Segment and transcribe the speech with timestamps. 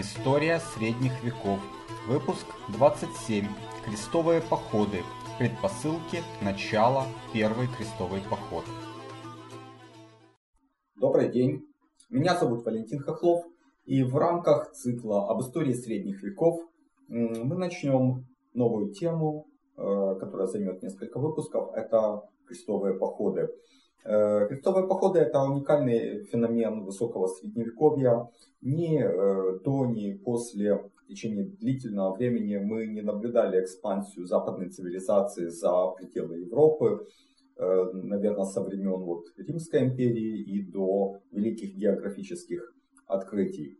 [0.00, 1.58] История средних веков.
[2.06, 3.44] Выпуск 27.
[3.84, 4.98] Крестовые походы.
[5.40, 8.64] Предпосылки начала Первый крестовый поход.
[10.94, 11.66] Добрый день.
[12.10, 13.44] Меня зовут Валентин Хохлов.
[13.86, 16.60] И в рамках цикла об истории средних веков
[17.08, 19.80] мы начнем новую тему, э,
[20.20, 21.74] которая займет несколько выпусков.
[21.74, 23.48] Это крестовые походы.
[24.10, 28.30] Э, крестовые походы это уникальный феномен высокого средневековья.
[28.62, 35.48] Ни э, до, ни после в течение длительного времени мы не наблюдали экспансию западной цивилизации
[35.48, 37.06] за пределы Европы,
[37.56, 42.72] э, наверное, со времен вот Римской империи и до великих географических
[43.06, 43.78] открытий.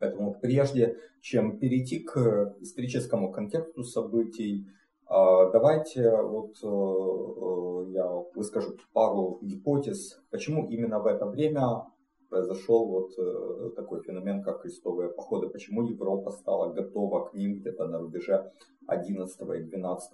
[0.00, 4.68] Поэтому прежде чем перейти к историческому контексту событий,
[5.08, 11.84] давайте вот э, э, я выскажу пару гипотез, почему именно в это время
[12.30, 17.86] произошел вот э, такой феномен, как крестовые походы, почему Европа стала готова к ним где-то
[17.86, 18.52] на рубеже
[18.86, 20.12] 11 и 12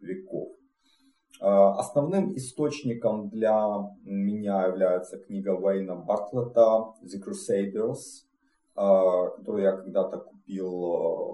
[0.00, 0.48] веков.
[1.40, 8.26] А, основным источником для меня является книга Уэйна Бартлета «The Crusaders»,
[8.74, 11.31] а, которую я когда-то купил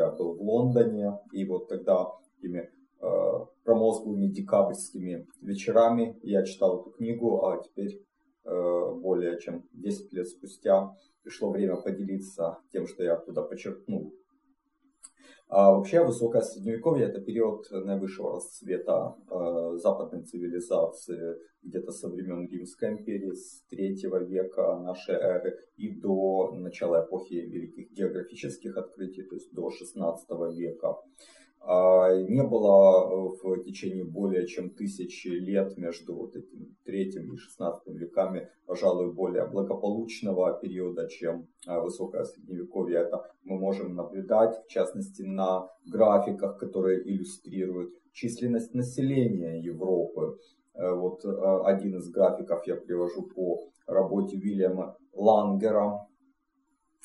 [0.00, 2.70] когда был в Лондоне, и вот тогда такими
[3.00, 3.06] э,
[3.64, 8.02] промозглыми декабрьскими вечерами я читал эту книгу, а теперь
[8.44, 14.14] э, более чем 10 лет спустя пришло время поделиться тем, что я оттуда подчеркнул.
[15.52, 22.90] А вообще высокое средневековье это период наивысшего расцвета э, западной цивилизации, где-то со времен Римской
[22.90, 29.52] империи, с третьего века нашей эры и до начала эпохи великих географических открытий, то есть
[29.52, 30.98] до 16 века.
[31.62, 37.36] А, не было э, в течение более чем тысячи лет между вот этим третьим и
[37.36, 43.00] шестнадцатым веками, пожалуй, более благополучного периода, чем э, высокое средневековье.
[43.00, 50.38] Это мы можем наблюдать, в частности, на графиках, которые иллюстрируют численность населения Европы.
[50.74, 51.22] Э, вот
[51.66, 56.06] один из графиков я привожу по работе Вильяма Лангера.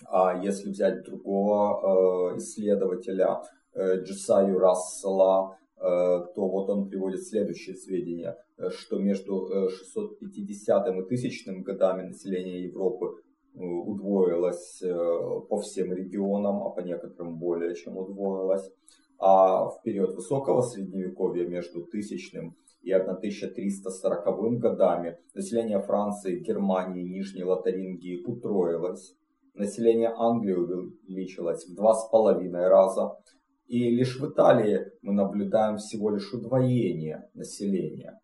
[0.07, 3.41] А если взять другого исследователя,
[3.75, 10.91] Э, Джесаю Рассела, э, то вот он приводит следующие сведения, э, что между 650 и
[10.91, 13.22] 1000 годами население Европы
[13.53, 14.84] удвоилось
[15.50, 18.69] по всем регионам, а по некоторым более чем удвоилось.
[19.18, 28.25] А в период высокого средневековья между 1000 и 1340 годами население Франции, Германии, Нижней Лотарингии
[28.25, 29.16] утроилось.
[29.53, 33.18] Население Англии увеличилось в два с половиной раза,
[33.67, 38.19] и лишь в Италии мы наблюдаем всего лишь удвоение населения.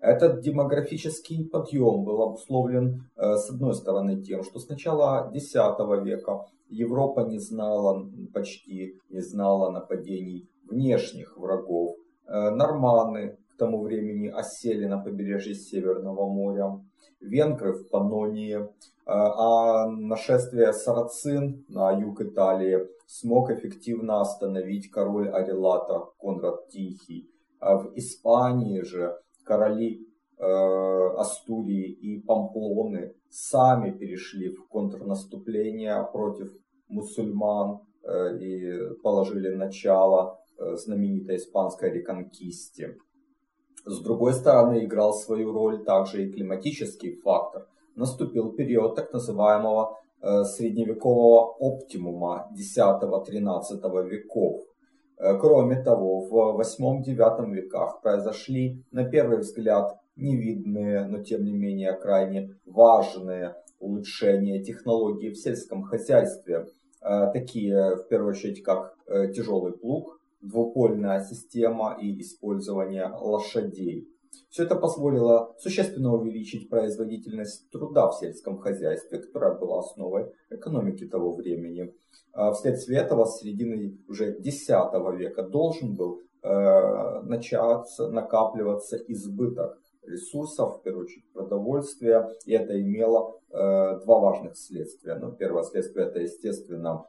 [0.00, 6.46] Этот демографический подъем был обусловлен, э, с одной стороны, тем, что с начала X века
[6.70, 11.96] Европа не знала, почти не знала нападений внешних врагов.
[12.26, 16.80] Э, норманы к тому времени осели на побережье Северного моря,
[17.20, 18.66] венгры в Панонии, э,
[19.06, 27.28] а нашествие сарацин на юг Италии смог эффективно остановить король Арелата Конрад Тихий.
[27.58, 30.06] А в Испании же короли
[30.38, 30.44] э,
[31.18, 36.52] Астурии и Памплоны сами перешли в контрнаступление против
[36.88, 42.96] мусульман э, и положили начало э, знаменитой испанской реконкисте.
[43.84, 47.66] С другой стороны, играл свою роль также и климатический фактор.
[47.96, 54.60] Наступил период так называемого Э, средневекового оптимума X-XIII веков.
[55.16, 61.94] Э, кроме того, в VIII-IX веках произошли, на первый взгляд, невидные, но тем не менее
[61.94, 66.66] крайне важные улучшения технологий в сельском хозяйстве,
[67.00, 68.94] э, такие в первую очередь как
[69.34, 74.08] тяжелый плуг, двупольная система и использование лошадей.
[74.48, 81.32] Все это позволило существенно увеличить производительность труда в сельском хозяйстве, которая была основой экономики того
[81.32, 81.94] времени.
[82.32, 90.78] А вследствие этого с середины уже X века должен был э, начаться накапливаться избыток ресурсов,
[90.78, 95.16] в первую очередь продовольствия, и это имело э, два важных следствия.
[95.16, 97.06] Ну, первое следствие это, естественно,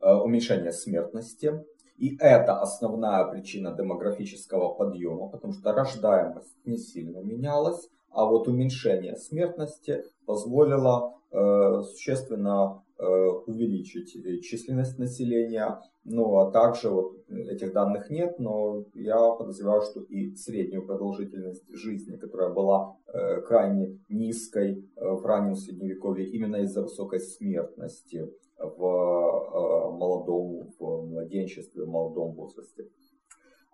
[0.00, 1.64] э, уменьшение смертности,
[2.02, 9.14] и это основная причина демографического подъема, потому что рождаемость не сильно менялась, а вот уменьшение
[9.14, 12.82] смертности позволило э, существенно
[13.46, 14.12] увеличить
[14.44, 20.86] численность населения, ну а также вот этих данных нет, но я подозреваю, что и среднюю
[20.86, 22.96] продолжительность жизни, которая была
[23.46, 32.34] крайне низкой в раннем средневековье именно из-за высокой смертности в молодом, в младенчестве, в молодом
[32.34, 32.86] возрасте.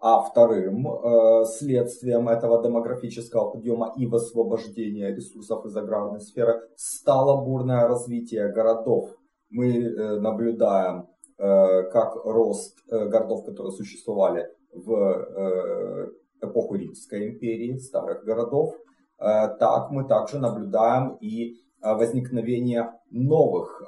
[0.00, 7.88] А вторым э, следствием этого демографического подъема и высвобождения ресурсов из аграрной сферы стало бурное
[7.88, 9.17] развитие городов.
[9.50, 11.08] Мы э, наблюдаем,
[11.38, 16.12] э, как рост э, городов, которые существовали в
[16.42, 18.74] эпоху Римской империи, старых городов,
[19.18, 23.82] так мы также наблюдаем и возникновение новых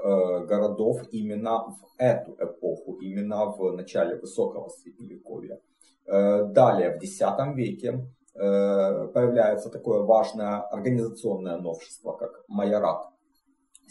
[0.49, 5.61] городов именно в эту эпоху, именно в начале высокого средневековья.
[6.07, 7.21] Далее, в X
[7.55, 13.10] веке появляется такое важное организационное новшество, как майорат.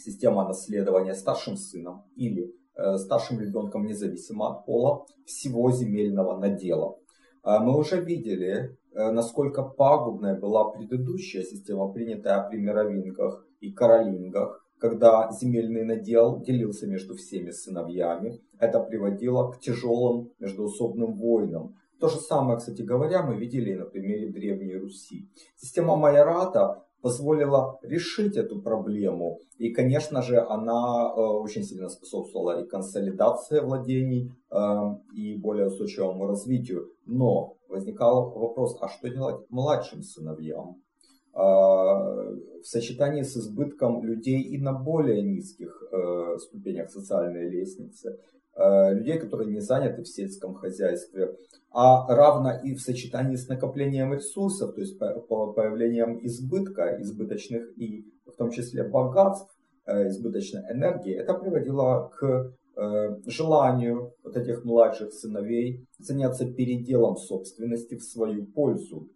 [0.02, 6.96] Система наследования старшим сыном или э, старшим ребенком, независимо от пола, всего земельного надела.
[7.42, 15.84] Мы уже видели, насколько пагубной была предыдущая система, принятая при мировингах и каролингах, когда земельный
[15.84, 18.42] надел делился между всеми сыновьями.
[18.58, 24.30] Это приводило к тяжелым междуусобным войнам, то же самое, кстати говоря, мы видели на примере
[24.30, 25.28] Древней Руси.
[25.56, 29.38] Система майората позволила решить эту проблему.
[29.58, 34.56] И, конечно же, она э, очень сильно способствовала и консолидации владений, э,
[35.14, 36.92] и более устойчивому развитию.
[37.06, 40.76] Но возникал вопрос, а что делать младшим сыновьям?
[41.32, 48.18] Э, в сочетании с избытком людей и на более низких э, ступенях социальной лестницы,
[48.54, 51.36] э, людей, которые не заняты в сельском хозяйстве,
[51.70, 58.32] а равно и в сочетании с накоплением ресурсов, то есть появлением избытка, избыточных и в
[58.32, 59.56] том числе богатств,
[59.86, 62.52] избыточной энергии, это приводило к
[63.26, 69.08] желанию вот этих младших сыновей заняться переделом собственности в свою пользу.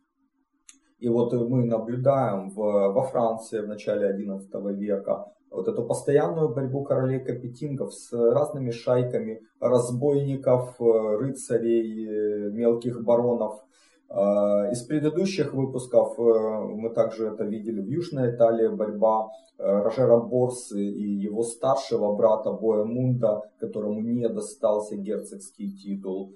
[1.05, 6.83] И вот мы наблюдаем в, во Франции в начале XI века вот эту постоянную борьбу
[6.83, 13.63] королей капетингов с разными шайками разбойников, э, рыцарей, э, мелких баронов.
[14.09, 19.29] Э, из предыдущих выпусков мы также это видели в Южной Италии борьба
[19.59, 26.33] Рожера Борсы и его старшего брата Боемунда, которому не достался герцогский титул.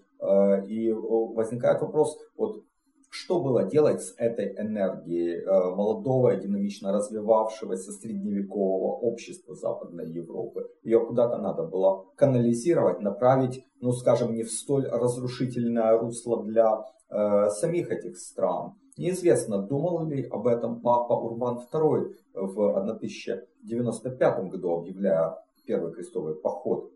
[0.69, 2.63] И возникает вопрос, вот
[3.11, 10.69] что было делать с этой энергией э, молодого, динамично развивавшегося средневекового общества Западной Европы?
[10.83, 17.49] Ее куда-то надо было канализировать, направить, ну скажем, не в столь разрушительное русло для э,
[17.51, 18.75] самих этих стран.
[18.99, 26.91] Неизвестно, думал ли об этом папа Урбан II в 1095 году, объявляя первый крестовый поход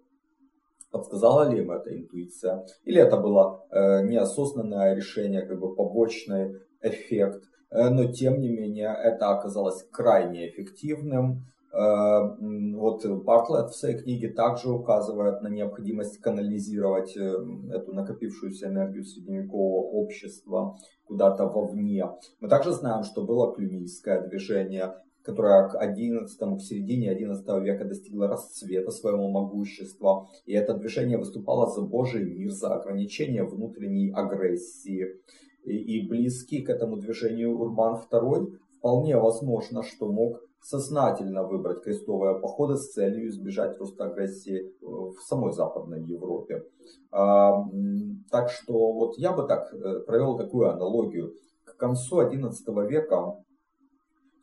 [0.93, 2.65] Подсказала ли им эта интуиция?
[2.85, 7.45] Или это было э, неосознанное решение, как бы побочный эффект?
[7.71, 11.47] Э, но тем не менее это оказалось крайне эффективным.
[11.73, 12.37] Э,
[12.77, 17.35] вот Бартлетт в своей книге также указывает на необходимость канализировать э,
[17.73, 22.05] эту накопившуюся энергию средневекового общества куда-то вовне.
[22.41, 28.29] Мы также знаем, что было клюнийское движение, которая к 11 к середине 11 века достигла
[28.29, 30.29] расцвета своего могущества.
[30.47, 35.21] И это движение выступало за Божий мир, за ограничение внутренней агрессии.
[35.65, 42.39] И, и близкий к этому движению Урбан II вполне возможно, что мог сознательно выбрать крестовые
[42.39, 46.65] походы с целью избежать роста агрессии в самой Западной Европе.
[47.11, 47.65] А,
[48.31, 51.35] так что вот я бы так э, провел такую аналогию.
[51.65, 53.37] К концу XI века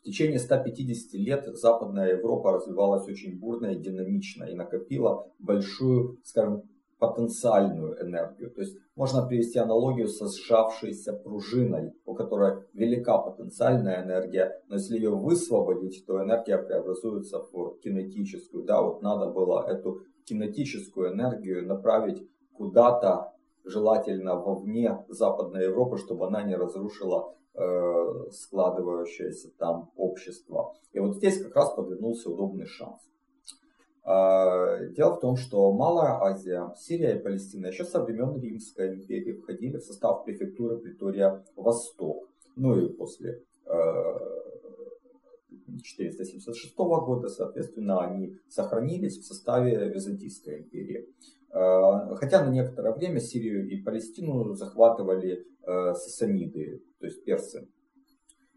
[0.02, 6.64] в течение 150 лет Западная Европа развивалась очень бурно и динамично и накопила большую, скажем,
[7.00, 8.52] потенциальную энергию.
[8.52, 14.96] То есть можно привести аналогию со сжавшейся пружиной, у которой велика потенциальная энергия, но если
[14.96, 18.66] ее высвободить, то энергия преобразуется в кинетическую.
[18.66, 23.32] Да, вот надо было эту кинетическую энергию направить куда-то,
[23.70, 30.76] желательно вовне Западной Европы, чтобы она не разрушила Э, складывающееся там общество.
[30.94, 33.02] И вот здесь как раз подвернулся удобный шанс.
[34.04, 39.34] А, дело в том, что Малая Азия, Сирия и Палестина еще со времен Римской империи
[39.34, 42.30] входили в состав префектуры Притория Восток.
[42.56, 43.44] Ну и после
[45.84, 51.10] 476 э, года, соответственно, они сохранились в составе Византийской империи.
[51.54, 57.68] Э, хотя на некоторое время Сирию и Палестину захватывали сасаниды, то есть персы.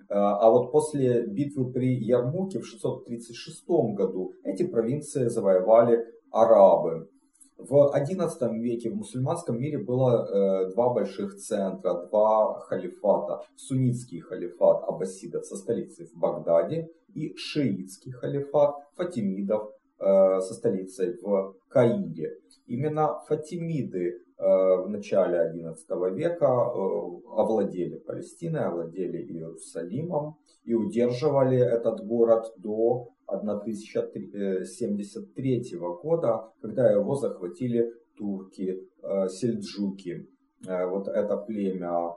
[0.09, 7.11] А вот после битвы при Ярмуке в 636 году эти провинции завоевали арабы.
[7.59, 13.43] В XI веке в мусульманском мире было э, два больших центра, два халифата.
[13.57, 19.71] Суннитский халифат аббасидов со столицей в Багдаде и шиитский халифат фатимидов
[20.01, 22.37] э, со столицей в Каире.
[22.67, 26.49] Именно фатимиды э, в начале XI века э,
[27.37, 38.89] овладели Палестиной, овладели Иерусалимом и удерживали этот город до 1073 года, когда его захватили турки,
[39.03, 40.29] э, сельджуки.
[40.65, 42.15] Вот это племя,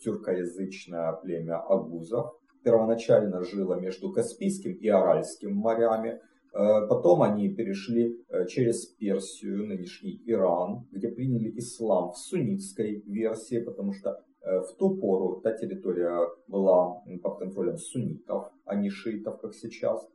[0.00, 6.20] тюркоязычное племя агузов, первоначально жило между Каспийским и Аральским морями,
[6.52, 14.20] Потом они перешли через Персию, нынешний Иран, где приняли ислам в суннитской версии, потому что
[14.42, 20.08] в ту пору та территория была под контролем суннитов, а не шиитов, как сейчас.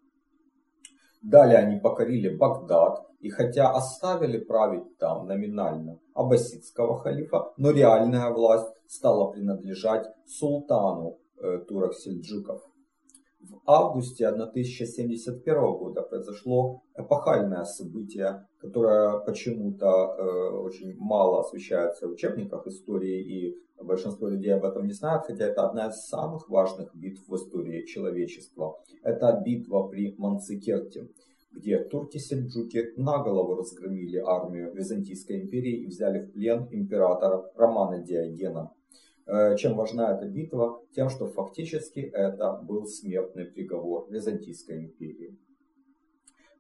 [1.22, 8.72] Далее они покорили Багдад, и хотя оставили править там номинально аббасидского халифа, но реальная власть
[8.88, 12.62] стала принадлежать султану э, турок-сельджуков.
[13.50, 22.66] В августе 1071 года произошло эпохальное событие, которое почему-то э, очень мало освещается в учебниках
[22.66, 27.28] истории, и большинство людей об этом не знают, хотя это одна из самых важных битв
[27.28, 28.80] в истории человечества.
[29.04, 31.10] Это битва при Манцикерте,
[31.52, 38.72] где турки-сельджуки на голову разгромили армию Византийской империи и взяли в плен императора Романа Диогена.
[39.28, 40.82] Э, чем важна эта битва?
[40.96, 45.38] Тем, что фактически это был смертный приговор Византийской империи.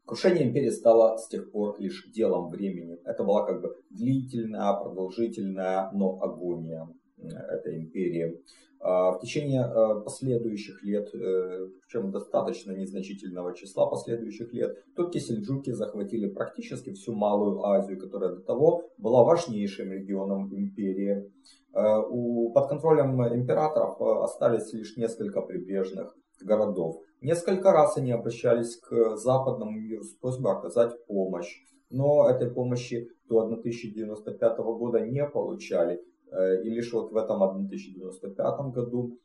[0.06, 2.98] Крушение империи стало с тех пор лишь делом времени.
[3.06, 8.42] Это была как бы длительная, продолжительная, но агония э, этой империи.
[8.88, 16.92] А, в течение э, последующих лет, причем достаточно незначительного числа последующих лет, турки-сельджуки захватили практически
[16.94, 21.32] всю Малую Азию, которая до того была важнейшим регионом империи.
[21.74, 26.98] Э, у, под контролем императоров э, остались лишь несколько прибрежных городов.
[27.22, 33.40] Несколько раз они обращались к западному миру с просьбой оказать помощь, но этой помощи до
[33.40, 36.04] 1095 года не получали.
[36.36, 39.18] Э, и лишь вот в этом 1095 году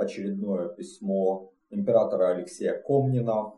[0.00, 3.52] очередное письмо императора Алексея Комнина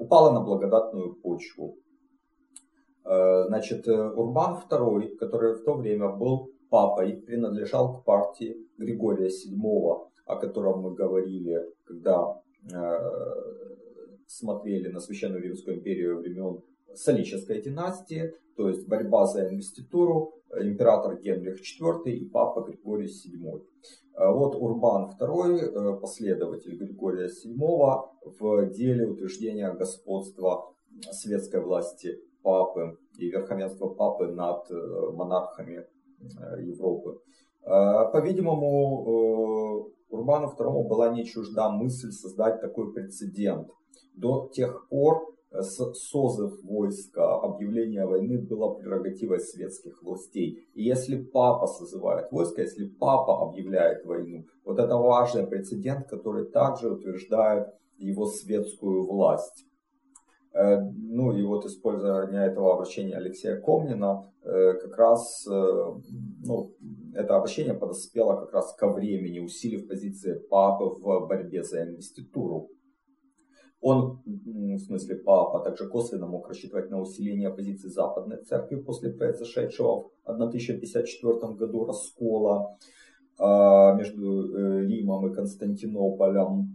[0.00, 1.76] упало на благодатную почву.
[3.04, 10.36] Значит, Урбан II, который в то время был папой принадлежал к партии Григория VII, о
[10.36, 12.40] котором мы говорили, когда
[12.72, 12.98] э,
[14.26, 16.62] смотрели на Священную Римскую империю времен
[16.94, 23.62] Солической династии, то есть борьба за инвеституру, император Генрих IV и папа Григорий VII.
[24.14, 28.02] Э, вот Урбан II, э, последователь Григория VII,
[28.38, 30.74] в деле утверждения господства
[31.12, 35.84] светской власти папы и верховенства папы над э, монархами
[36.20, 37.20] Э, Европы.
[37.62, 38.66] Э, по-видимому,
[39.06, 43.70] э, Урбану II была не чужда мысль создать такой прецедент.
[44.14, 50.68] До тех пор созыв войска, объявление войны было прерогативой светских властей.
[50.74, 56.90] И если папа созывает войско, если папа объявляет войну, вот это важный прецедент, который также
[56.90, 59.64] утверждает его светскую власть.
[60.54, 65.84] Э, ну и вот использование этого обращения Алексея Комнина, э, как раз э,
[66.44, 66.72] ну,
[67.14, 72.70] это обращение подоспело как раз ко времени, усилив позиции папы в борьбе за инвеституру.
[73.80, 80.10] Он, в смысле папа, также косвенно мог рассчитывать на усиление позиции Западной Церкви после произошедшего
[80.24, 82.76] в 1054 году раскола.
[83.40, 86.74] А, между э, Римом и Константинополем.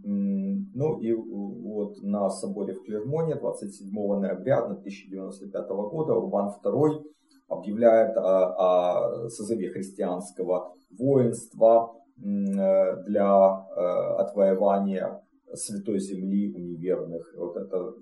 [0.74, 7.04] Ну и вот на соборе в Клермоне 27 ноября 1095 года Урбан II
[7.48, 13.80] объявляет о, о созыве христианского воинства для э,
[14.20, 15.20] отвоевания
[15.54, 17.34] Святой Земли у неверных.
[17.36, 17.94] Вот это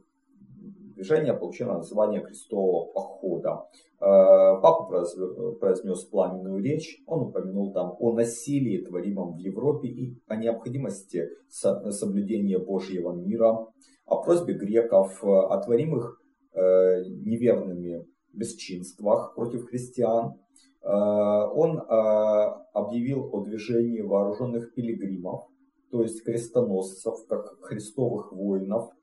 [1.03, 3.67] движение получило название крестового похода.
[4.01, 5.05] Э, папа
[5.61, 12.59] произнес пламенную речь, он упомянул там о насилии, творимом в Европе и о необходимости соблюдения
[12.59, 13.67] Божьего мира,
[14.07, 16.21] о просьбе греков, о творимых
[16.55, 20.35] э, неверными бесчинствах против христиан.
[20.83, 21.81] Э, он
[22.75, 25.47] объявил о движении вооруженных пилигримов,
[25.93, 28.91] то есть крестоносцев, как христовых воинов–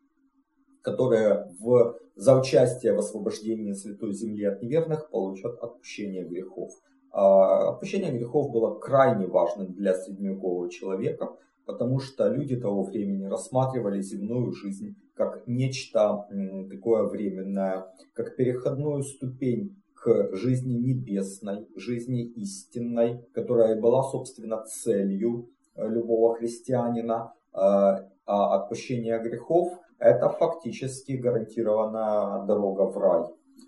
[0.82, 6.72] которые в, за участие в освобождении Святой Земли от неверных получат отпущение грехов.
[7.12, 14.02] А отпущение грехов было крайне важным для средневекового человека, потому что люди того времени рассматривали
[14.02, 16.28] земную жизнь как нечто
[16.70, 26.36] такое временное, как переходную ступень к жизни небесной, жизни истинной, которая была, собственно, целью любого
[26.36, 33.26] христианина, э, а отпущение грехов– это фактически гарантированная дорога в рай.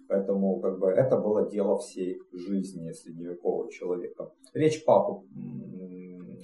[0.08, 4.32] Поэтому как бы, это было дело всей жизни средневекового человека.
[4.54, 5.26] Речь папы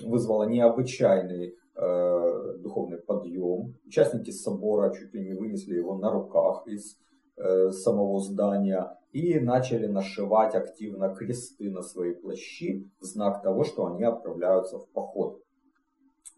[0.04, 3.76] вызвала необычайный э, духовный подъем.
[3.86, 6.98] Участники собора чуть ли не вынесли его на руках из
[7.38, 13.88] э, самого здания и начали нашивать активно кресты на свои плащи в знак того, что
[13.88, 15.42] они отправляются в поход.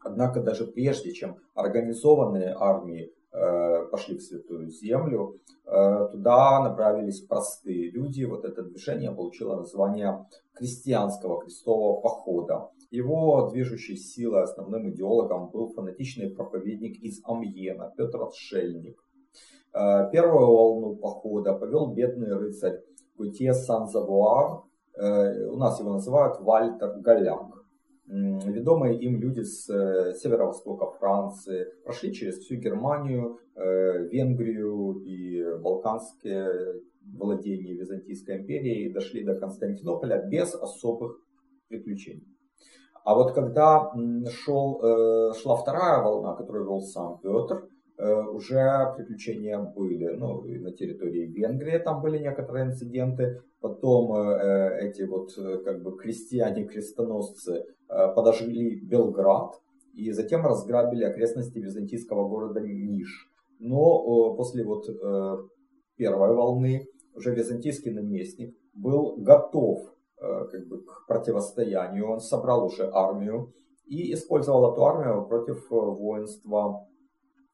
[0.02, 7.92] Однако даже прежде, чем организованные армии э, пошли в Святую Землю, э, туда направились простые
[7.92, 8.24] люди.
[8.24, 12.70] Вот это движение получило название крестьянского крестового похода.
[12.92, 19.04] Его движущей силой, основным идеологом был фанатичный проповедник из Амьена Петр Отшельник.
[19.74, 22.82] Э, первую волну похода повел бедный рыцарь
[23.18, 24.64] Гутье Сан-Завуар,
[24.98, 27.49] у нас его называют Вальтер Галяк.
[28.10, 37.74] Ведомые им люди с э, северо-востока Франции прошли через всю Германию, Венгрию и Балканские владения
[37.74, 41.20] Византийской империи и дошли до Константинополя без особых
[41.68, 42.38] приключений.
[43.04, 43.92] А вот когда
[44.30, 44.80] шел,
[45.34, 47.69] шла вторая волна, которую вел сам Петр, Э,
[48.00, 50.08] уже приключения были.
[50.08, 53.42] Ну, на территории Венгрии там были некоторые инциденты.
[53.60, 57.66] Потом э, эти вот э, как бы крестьяне-крестоносцы
[58.16, 59.60] подожгли Белград
[59.94, 63.30] и затем разграбили окрестности византийского города Ниш.
[63.58, 64.86] Но после вот
[65.98, 72.08] первой волны уже византийский наместник был готов как бы, к противостоянию.
[72.08, 73.52] Он собрал уже армию
[73.88, 76.88] и использовал эту армию против воинства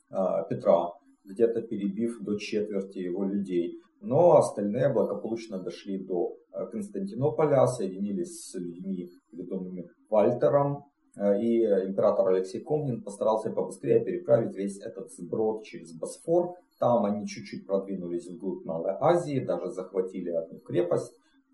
[0.09, 0.91] Петра,
[1.25, 3.79] где-то перебив до четверти его людей.
[4.01, 10.85] Но остальные благополучно дошли до а, Константинополя, соединились с людьми, ведомыми Вальтером,
[11.17, 16.55] а, и император Алексей Комнин постарался побыстрее переправить весь этот сброд через Босфор.
[16.79, 21.13] Там они чуть-чуть продвинулись вглубь Малой Азии, даже захватили одну крепость.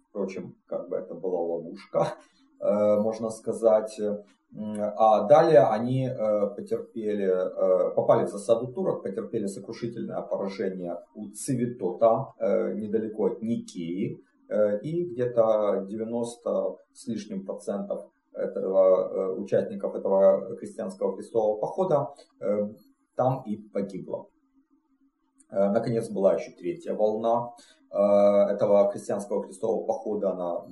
[0.09, 2.15] Впрочем, как бы это была ловушка,
[2.61, 3.99] можно сказать.
[4.53, 12.33] А далее они э, потерпели, э, попали в засаду турок, потерпели сокрушительное поражение у Цивитота,
[12.37, 14.21] э, недалеко от Никеи.
[14.83, 22.09] И где-то 90 с лишним процентов этого, участников этого крестьянского крестового похода
[23.15, 24.27] там и погибло.
[25.49, 27.53] Наконец была еще третья волна
[27.91, 30.33] этого крестьянского крестового похода.
[30.33, 30.65] Она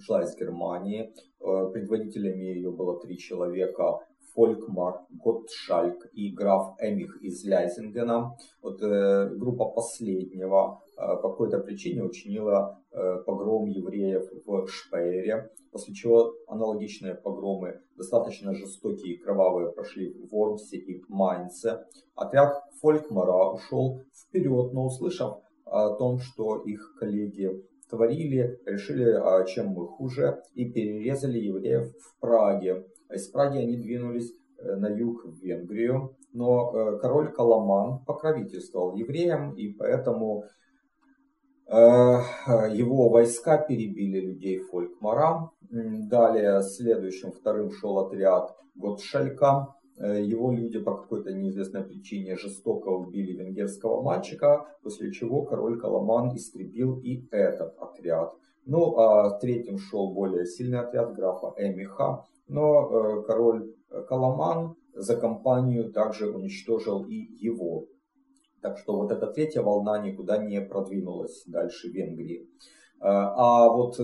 [0.00, 1.12] шла из Германии.
[1.40, 4.00] Э, предводителями ее было три человека.
[4.34, 8.36] Фолькмар, Готтшальк и граф Эмих из Ляйзингена.
[8.62, 15.94] Вот э, группа последнего э, по какой-то причине учинила э, погром евреев в Шпейре, после
[15.94, 21.86] чего аналогичные погромы, достаточно жестокие и кровавые, прошли в Вормсе и Майнце.
[22.16, 27.50] Отряд Фолькмара ушел вперед, но услышав о том, что их коллеги
[27.88, 32.84] творили, решили, а, чем мы хуже, и перерезали евреев в Праге.
[33.10, 39.54] Из Праги они двинулись э, на юг в Венгрию, но э, король Каламан покровительствовал евреям,
[39.54, 40.44] и поэтому
[41.66, 45.50] э, его войска перебили людей Фолькмара.
[45.70, 54.02] Далее следующим вторым шел отряд Готшелька, его люди по какой-то неизвестной причине жестоко убили венгерского
[54.02, 58.34] мальчика, после чего король Каламан истребил и этот отряд.
[58.66, 63.74] Ну, а третьим шел более сильный отряд графа Эмиха, но э, король
[64.08, 67.86] Каламан за компанию также уничтожил и его.
[68.62, 72.48] Так что вот эта третья волна никуда не продвинулась дальше Венгрии.
[73.04, 73.96] Э, а вот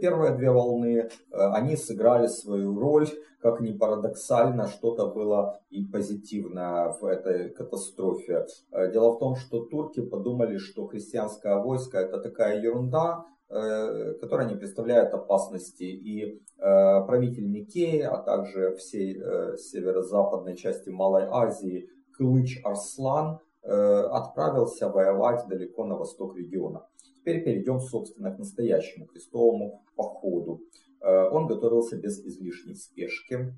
[0.00, 3.08] первые две волны, они сыграли свою роль
[3.40, 8.46] как ни парадоксально, что-то было и позитивное в этой катастрофе.
[8.72, 14.48] Э, дело в том, что турки подумали, что христианское войско это такая ерунда, э, которая
[14.48, 15.84] не представляет опасности.
[15.84, 19.14] И э, правитель Никеи, а также всей
[19.56, 26.87] северо-западной части Малой Азии Кылыч Арслан отправился воевать далеко на восток региона.
[27.28, 30.62] Теперь перейдем, собственно, к настоящему крестовому походу.
[31.02, 33.52] Э, он готовился без излишней спешки.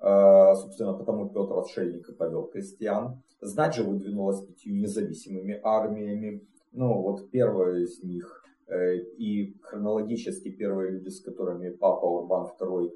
[0.00, 3.20] Э, собственно, потому Петр Отшельник и повел крестьян.
[3.40, 6.46] Знать же выдвинулась пятью независимыми армиями.
[6.70, 12.92] Ну, вот первая из них э, и хронологически первые люди, с которыми папа Урбан II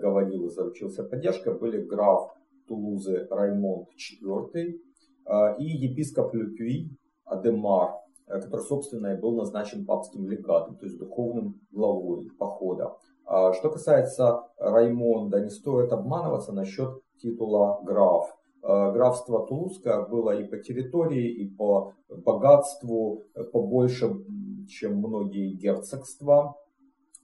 [0.00, 2.34] говорил и заручился поддержкой, были граф
[2.66, 4.80] Тулузы Раймонд IV
[5.60, 6.90] и епископ Люпюи
[7.24, 7.99] Адемар,
[8.30, 12.96] который, собственно, и был назначен папским легатом, то есть духовным главой похода.
[13.26, 18.36] Что касается Раймонда, не стоит обманываться насчет титула граф.
[18.62, 24.16] Графство Тулузское было и по территории, и по богатству побольше,
[24.68, 26.56] чем многие герцогства.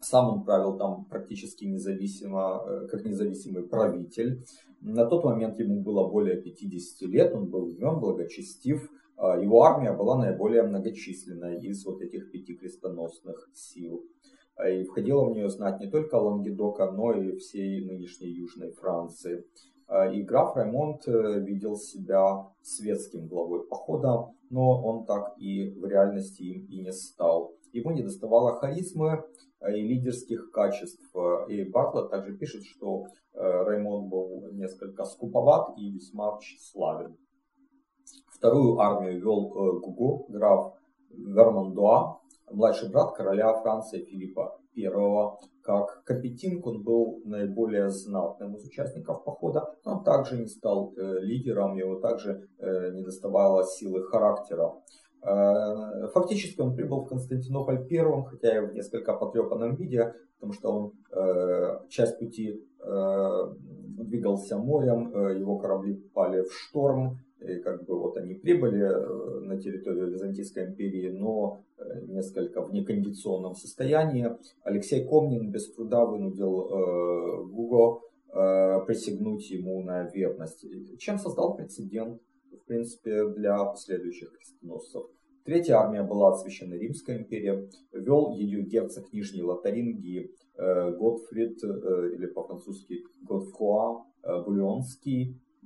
[0.01, 4.45] Сам он правил там практически независимо, э, как независимый правитель.
[4.81, 8.91] На тот момент ему было более 50 лет, он был умен, благочестив.
[9.19, 14.05] Его армия была наиболее многочисленная из вот этих пяти крестоносных сил.
[14.71, 19.45] И входило в нее знать не только Лангедока, но и всей нынешней Южной Франции.
[20.13, 26.43] И граф Раймонд э, видел себя светским главой похода, но он так и в реальности
[26.43, 27.55] им и не стал.
[27.73, 29.25] Ему не доставало харизмы
[29.63, 31.15] и лидерских качеств.
[31.49, 37.17] И Бартлett также пишет, что э, Раймонд был несколько скуповат и весьма тщеславен.
[38.37, 40.75] Вторую армию вел э, Гуго, граф
[41.11, 42.19] Вермандуа,
[42.51, 44.91] младший брат короля Франции Филиппа I.
[45.63, 51.77] Как Капетинг он был наиболее знатным из участников похода, но также не стал э, лидером,
[51.77, 54.73] его также э, не доставало силы характера.
[56.13, 60.93] Фактически он прибыл в Константинополь первым, хотя и в несколько потрепанном виде, потому что он
[61.89, 68.83] часть пути двигался морем, его корабли попали в шторм, и как бы вот они прибыли
[68.83, 74.31] э, на территорию Византийской империи, но э, несколько в некондиционном состоянии.
[74.63, 78.03] Алексей Комнин без труда вынудил э, Гуго
[78.87, 80.67] присягнуть ему на верность,
[80.99, 82.21] чем создал прецедент,
[82.53, 85.07] в принципе, для последующих крестоносцев.
[85.45, 92.27] Третья армия была от Священной Римской империи, вел ее герцог Нижней Лотарингии э, Готфрид, или
[92.27, 94.43] по-французски Готфруа э,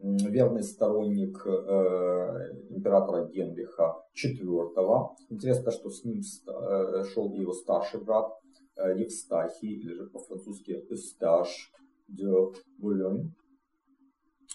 [0.03, 1.51] верный сторонник э,
[2.71, 5.09] императора Генриха IV.
[5.29, 8.33] Интересно, что с ним э, шел его старший брат
[8.77, 11.73] э, Евстахий, или же по-французски Эсташ
[12.09, 12.27] де
[12.79, 13.35] Бульон.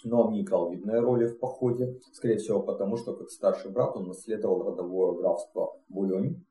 [0.04, 3.96] Но он не играл видной роли в походе, скорее всего потому, что как старший брат
[3.96, 6.44] он наследовал родовое графство Булонь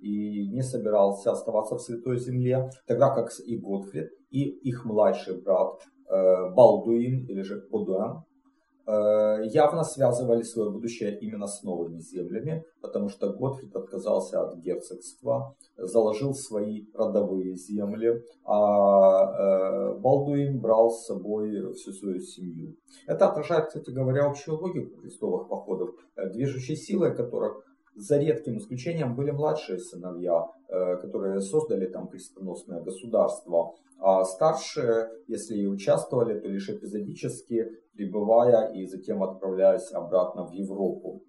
[0.00, 5.80] и не собирался оставаться в Святой Земле, тогда как и Готфрид, и их младший брат
[6.08, 8.24] Балдуин, или же Бодуэн,
[8.88, 16.34] явно связывали свое будущее именно с новыми землями, потому что Готфрид отказался от герцогства, заложил
[16.34, 22.76] свои родовые земли, а э, Балдуин брал с собой всю свою семью.
[23.06, 27.67] Это отражает, кстати говоря, общую логику крестовых походов, э, движущей силой которых
[27.98, 33.74] за редким исключением были младшие сыновья, которые создали там крестоносное государство.
[34.00, 41.22] А старшие, если и участвовали, то лишь эпизодически, прибывая и затем отправляясь обратно в Европу.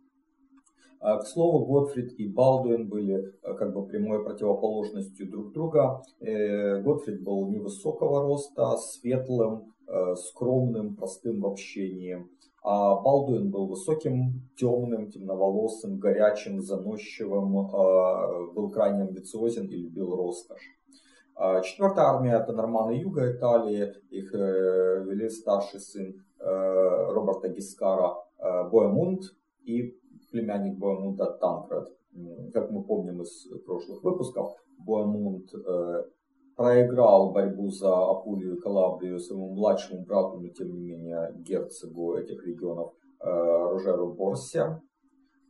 [1.02, 6.02] А, к слову, Готфрид и Балдуин были а, как бы прямой противоположностью друг друга.
[6.20, 12.28] Э, Готфрид был невысокого роста, светлым, э, скромным, простым в общении.
[12.62, 20.76] А Балдуин был высоким, темным, темноволосым, горячим, заносчивым, а, был крайне амбициозен и любил роскошь.
[21.63, 28.69] Четвертая армия это норманы юга Италии, их э, вели старший сын Э, Роберта Гискара э,
[28.69, 29.24] Боемунд
[29.63, 30.00] и
[30.32, 31.89] племянник Боемунда Танкред.
[32.54, 35.52] Как мы помним из прошлых выпусков, Боемунд
[36.60, 42.45] проиграл борьбу за Апулию и Калабрию своему младшему брату, но тем не менее герцогу этих
[42.45, 42.91] регионов
[43.22, 44.82] Рожеру Борсе.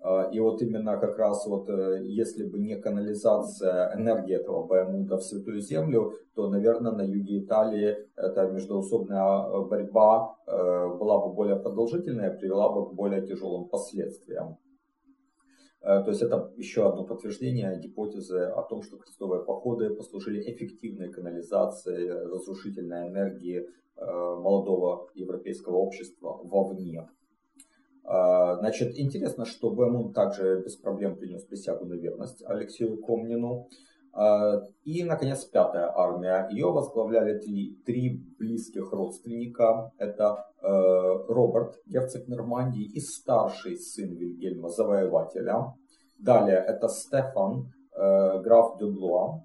[0.01, 5.17] А, и вот именно как раз вот э, если бы не канализация энергии этого Баймунда
[5.17, 10.51] в Святую Землю, то, наверное, на юге Италии эта междоусобная борьба э,
[10.99, 14.57] была бы более продолжительная, привела бы к более тяжелым последствиям.
[15.81, 21.11] Э, то есть это еще одно подтверждение гипотезы о том, что крестовые походы послужили эффективной
[21.11, 23.67] канализацией разрушительной энергии
[24.01, 27.09] молодого европейского общества вовне.
[28.05, 33.67] А, значит, интересно, что Бэмун также без проблем принес присягу на верность Алексею Комнину.
[34.85, 36.47] И, наконец, пятая армия.
[36.49, 39.91] Ее возглавляли три, три близких родственника.
[39.97, 45.73] Это э, Роберт, герцог Нормандии, и старший сын Вильгельма, завоевателя.
[46.17, 49.43] Далее это Стефан, э, граф Дюблуа,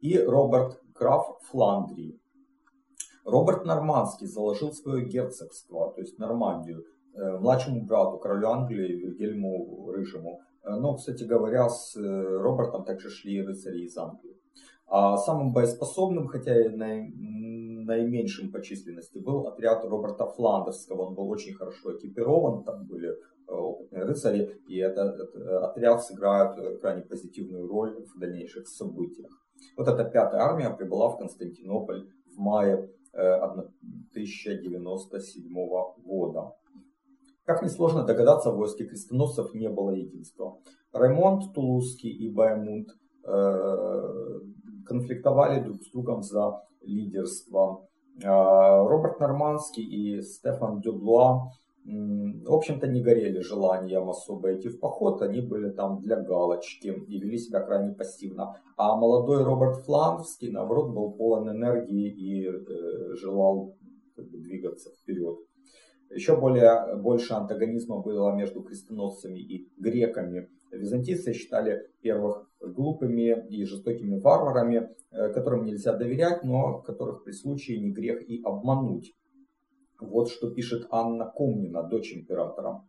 [0.00, 2.20] и Роберт, граф Фландрии.
[3.24, 6.84] Роберт Нормандский заложил свое герцогство, то есть Нормандию,
[7.18, 10.40] Э, младшему брату, королю Англии Вильгельму Рыжему.
[10.62, 14.36] Э, но, кстати говоря, с э, Робертом также шли рыцари из Англии.
[14.86, 16.68] А самым боеспособным, хотя и
[17.88, 21.06] наименьшим по численности был отряд Роберта Фландерского.
[21.06, 23.14] Он был очень хорошо экипирован, там были э,
[23.48, 29.32] опытные рыцари, и этот, этот отряд сыграет крайне позитивную роль в дальнейших событиях.
[29.76, 35.54] Вот эта пятая армия прибыла в Константинополь в мае 1097
[36.04, 36.52] года.
[37.44, 40.58] Как несложно догадаться, в войске крестоносцев не было единства.
[40.92, 42.90] Раймонд Тулузский и Баймунд
[43.24, 44.40] э,
[44.86, 47.88] конфликтовали друг с другом за лидерство.
[48.22, 51.50] Э, Роберт Нормандский и Стефан Дюблуа
[51.88, 57.18] в общем-то, не горели желанием особо идти в поход, они были там для галочки и
[57.18, 58.60] вели себя крайне пассивно.
[58.76, 63.74] А молодой Роберт Фландерский, наоборот, был полон энергии и э, желал
[64.14, 65.38] как бы, двигаться вперед.
[66.10, 70.50] Еще более, больше антагонизма было между крестоносцами и греками.
[70.70, 77.80] Византийцы считали первых глупыми и жестокими варварами, э, которым нельзя доверять, но которых при случае
[77.80, 79.14] не грех и обмануть.
[80.00, 82.84] Вот что пишет Анна Комнина, дочь императора.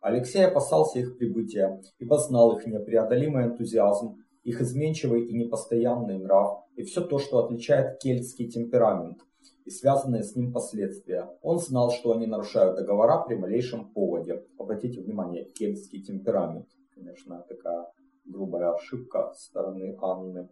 [0.00, 6.82] Алексей опасался их прибытия, ибо знал их непреодолимый энтузиазм, их изменчивый и непостоянный нрав, и
[6.82, 9.18] все то, что отличает кельтский темперамент–
[9.64, 11.28] и связанные с ним последствия.
[11.40, 14.44] Он знал, что они нарушают договора при малейшем поводе.
[14.58, 16.66] Обратите внимание, кельтский темперамент.
[16.94, 17.86] Конечно, такая
[18.24, 20.48] грубая ошибка со стороны Анны.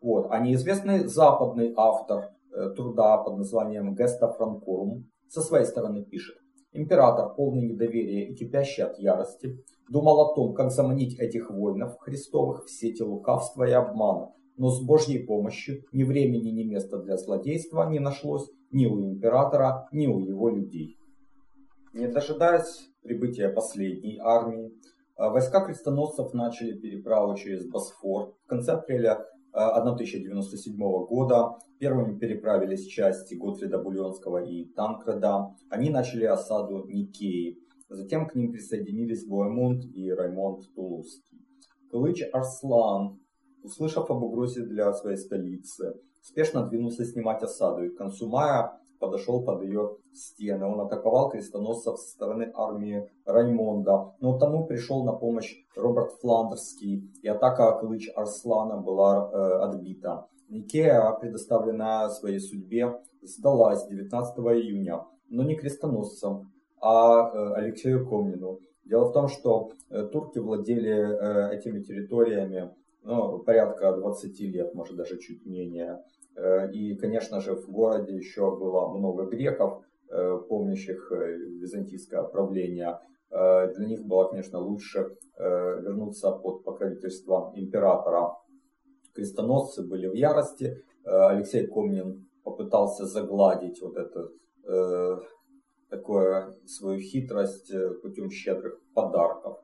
[0.00, 0.28] Вот.
[0.30, 6.36] А неизвестный западный автор э, труда под названием Геста Франкорум со своей стороны пишет.
[6.72, 12.66] Император, полный недоверия и кипящий от ярости, думал о том, как заманить этих воинов христовых
[12.66, 17.88] в сети лукавства и обмана, но с Божьей помощью ни времени, ни места для злодейства
[17.88, 20.98] не нашлось ни у императора, ни у его людей.
[21.94, 24.72] Не дожидаясь прибытия последней армии,
[25.18, 28.34] войска крестоносцев начали переправу через Босфор.
[28.44, 35.54] В конце апреля 1097 э, года первыми переправились части Готфрида Бульонского и Танкреда.
[35.70, 37.58] Они начали осаду Никеи.
[37.88, 41.38] Затем к ним присоединились Боемунд и Раймонд Тулузский.
[41.90, 43.18] Кылыч Арслан
[43.62, 49.42] услышав об угрозе для своей столицы, спешно двинулся снимать осаду и к концу мая подошел
[49.42, 50.66] под ее стены.
[50.66, 57.28] Он атаковал крестоносцев со стороны армии Раймонда, но тому пришел на помощь Роберт Фландерский, и
[57.28, 60.26] атака Клыч Арслана была э, отбита.
[60.48, 68.60] Никея, предоставленная своей судьбе, сдалась 19 июня, но не крестоносцам, а э, Алексею Комнину.
[68.84, 72.70] Дело в том, что э, турки владели э, этими территориями
[73.02, 76.02] ну, порядка 20 лет, может даже чуть менее.
[76.38, 82.98] Э, и, конечно же, в городе еще было много греков, э, помнящих э, византийское правление.
[83.30, 88.36] Для них было, конечно, лучше вернуться под покровительство императора.
[89.14, 90.82] Крестоносцы были в ярости.
[91.04, 94.30] Алексей Комнин попытался загладить вот это
[95.90, 97.70] такое свою хитрость
[98.00, 99.58] путем щедрых подарков.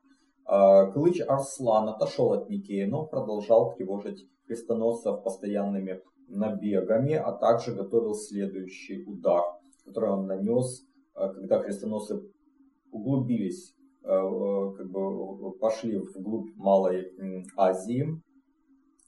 [0.92, 6.02] Клыч Арслан отошел от Никеи, но продолжал тревожить крестоносцев постоянными
[6.34, 9.42] набегами, а также готовил следующий удар,
[9.84, 12.20] который он нанес, а, когда крестоносцы
[12.90, 17.12] углубились, а, как бы пошли вглубь Малой
[17.56, 18.20] Азии.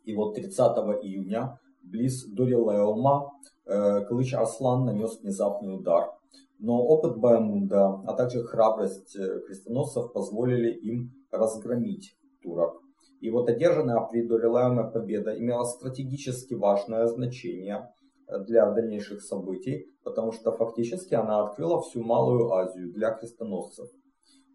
[0.04, 3.32] И вот 30 июня близ Дорилеума
[3.64, 6.12] Клыч Арслан нанес внезапный удар.
[6.58, 12.80] Но опыт Баймунда, а также храбрость э, крестоносцев позволили им разгромить турок.
[13.20, 17.88] И вот одержанная Дорилайме победа имела стратегически важное значение
[18.46, 23.88] для дальнейших событий, потому что фактически она открыла всю Малую Азию для крестоносцев.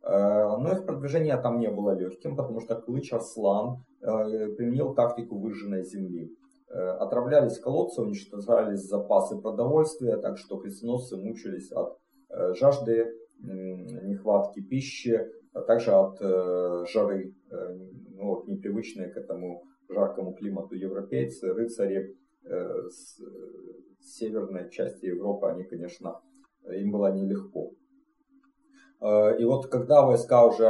[0.03, 4.05] Э, но их продвижение там не было легким, потому что Клыч Арслан э,
[4.55, 6.35] применил тактику выжженной земли.
[6.69, 11.97] Э, отравлялись колодцы, уничтожались запасы продовольствия, так что крестоносцы мучились от
[12.57, 17.77] жажды, нехватки пищи, а также от э, жары, э,
[18.15, 23.19] ну, вот, непривычные к этому жаркому климату европейцы, рыцари э, с,
[23.99, 26.21] северной части Европы, они, конечно,
[26.67, 27.71] им было нелегко.
[29.39, 30.65] И вот когда войска уже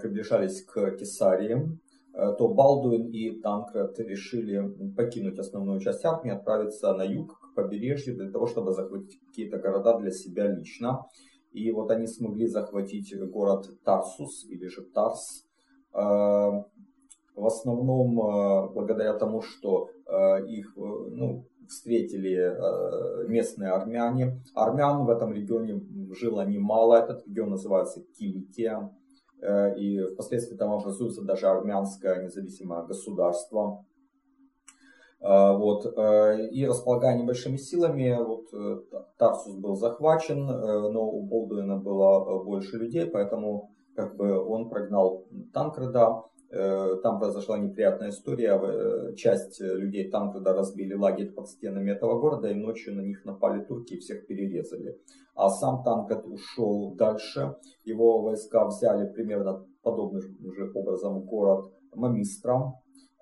[0.00, 1.78] приближались к Кесарии,
[2.12, 8.30] то Балдуин и Танкред решили покинуть основную часть армии, отправиться на юг, к побережью, для
[8.30, 11.06] того, чтобы захватить какие-то города для себя лично.
[11.56, 15.46] И вот они смогли захватить город Тарсус или же Тарс.
[15.94, 15.98] Э,
[17.34, 22.54] в основном э, благодаря тому, что э, их ну, встретили
[23.26, 24.38] местные армяне.
[24.54, 25.80] Армян в этом регионе
[26.12, 26.96] жило немало.
[26.96, 28.94] Этот регион называется Киликия.
[29.76, 33.84] И впоследствии там образуется даже армянское независимое государство.
[35.28, 35.86] Вот,
[36.52, 38.46] и располагая небольшими силами, вот,
[39.18, 46.22] Тарсус был захвачен, но у Болдуина было больше людей, поэтому как бы он прогнал Танкреда,
[46.48, 48.58] Э, там произошла неприятная история.
[48.62, 53.24] Э, часть людей там тогда разбили лагерь под стенами этого города, и ночью на них
[53.24, 54.98] напали турки и всех перерезали.
[55.34, 57.56] А сам Танкет ушел дальше.
[57.84, 62.74] Его войска взяли примерно подобным же образом город Мамистра.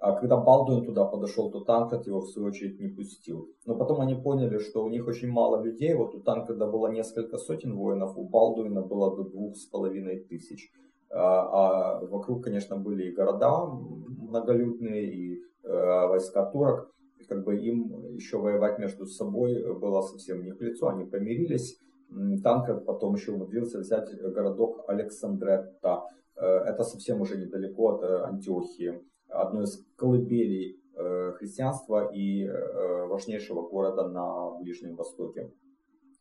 [0.04, 3.48] А когда Балдуин туда подошел, то Танкет его в свою очередь не пустил.
[3.64, 5.94] Но потом они поняли, что у них очень мало людей.
[5.94, 10.70] Вот у Танкета было несколько сотен воинов, у Балдуина было до двух с половиной тысяч.
[11.10, 16.90] А, а вокруг, конечно, были и города многолюдные, и э, войска турок.
[17.26, 21.78] Как бы им еще воевать между собой было совсем не к лицу, они помирились.
[22.42, 26.02] Танк потом еще умудрился взять городок Александретта.
[26.36, 29.00] Э, это совсем уже недалеко от э, Антиохии,
[29.34, 30.80] одной из колыбелей
[31.38, 32.48] христианства и
[33.08, 35.50] важнейшего города на Ближнем Востоке.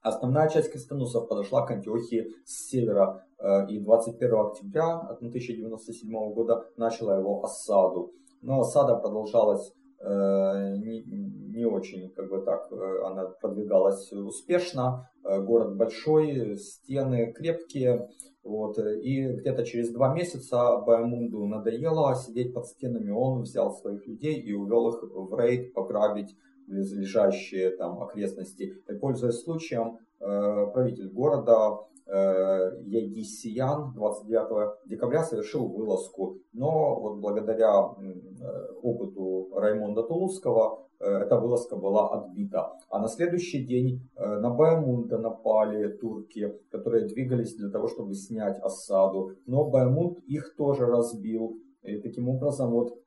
[0.04, 7.18] Основная часть крестоносцев подошла к Антиохии с севера э, и 21 октября 1097 года начала
[7.18, 8.12] его осаду.
[8.42, 9.72] Но осада продолжалась
[10.02, 15.10] э, не, не очень, как бы так, э, она продвигалась успешно.
[15.24, 18.10] Город большой, стены крепкие.
[18.44, 23.10] Вот, и где-то через два месяца Баймунду надоело сидеть под стенами.
[23.10, 26.36] Он взял своих людей и увел их в рейд пограбить
[26.68, 28.82] близлежащие там окрестности.
[28.88, 36.38] И, пользуясь случаем, э, правитель города э, Ягисиян 29 декабря совершил вылазку.
[36.52, 42.74] Но вот благодаря э, опыту Раймонда Тулузского эта вылазка была отбита.
[42.90, 49.32] А на следующий день на Баймунда напали турки, которые двигались для того, чтобы снять осаду.
[49.46, 51.58] Но Баймунд их тоже разбил.
[51.84, 52.98] И таким образом вот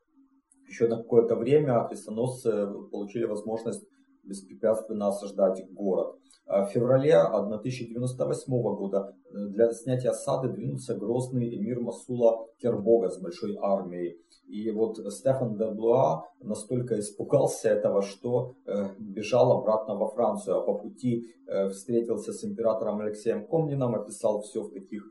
[0.68, 3.86] еще на какое-то время крестоносцы получили возможность
[4.26, 6.16] беспрепятственно осаждать город.
[6.46, 13.20] А в феврале 1098 года э, для снятия осады двинулся грозный эмир Масула Кербога с
[13.20, 14.20] большой армией.
[14.46, 20.62] И вот Стефан де Блуа настолько испугался этого, что э, бежал обратно во Францию, а
[20.62, 25.02] по пути э, встретился с императором Алексеем Комнином, описал все в таких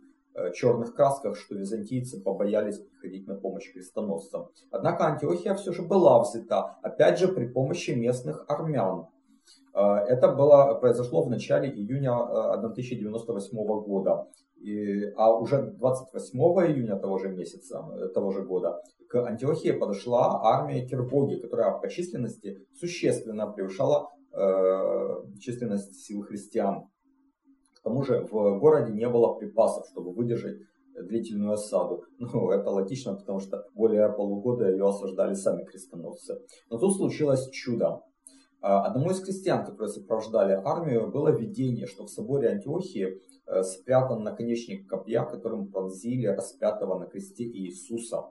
[0.53, 4.49] черных красках, что византийцы побоялись приходить на помощь крестоносцам.
[4.71, 9.07] Однако Антиохия все же была взята, опять же при помощи местных армян.
[9.73, 14.27] Э, это было, произошло в начале июня 1098 э, года.
[14.57, 17.83] И, а уже 28 июня того же месяца,
[18.15, 26.03] того же года, к Антиохии подошла армия Кирбоги, которая по численности существенно превышала э, численность
[26.03, 26.89] сил христиан.
[27.85, 30.57] Тому же в городе не было припасов, чтобы выдержать
[30.95, 32.03] длительную осаду.
[32.19, 36.41] Ну, это логично, потому что более полугода ее осаждали сами крестоносцы.
[36.71, 38.01] Но тут случилось чудо.
[38.59, 44.23] А, одному из крестьян, которые сопровождали армию, было видение, что в соборе Антиохии э, спрятан
[44.23, 48.23] наконечник копья, которым пронзили распятого на кресте Иисуса.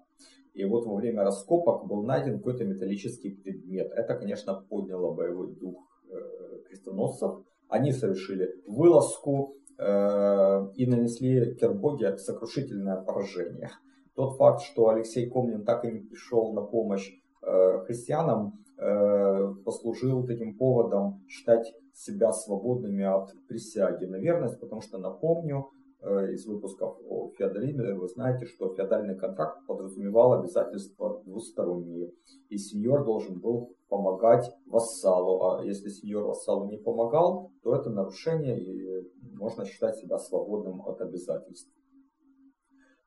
[0.53, 3.93] И вот во время раскопок был найден какой-то металлический предмет.
[3.93, 5.77] Это, конечно, подняло боевой дух
[6.11, 7.45] э, крестоносцев.
[7.75, 13.73] Они совершили вылазку э, и нанесли Кербоге сокрушительное поражение.
[14.15, 17.11] Тот факт, что Алексей Комнин так и не пришел на помощь
[17.43, 24.99] э, христианам, э, послужил таким поводом считать себя свободными от присяги на верность, потому что,
[24.99, 25.71] напомню,
[26.05, 32.13] из выпусков о феодализме, вы знаете, что феодальный контракт подразумевал обязательства двусторонние.
[32.49, 35.45] И сеньор должен был помогать вассалу.
[35.51, 41.01] А если сеньор вассалу не помогал, то это нарушение и можно считать себя свободным от
[41.01, 41.73] обязательств.